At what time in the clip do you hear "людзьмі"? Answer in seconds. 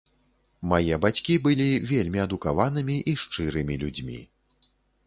3.87-4.19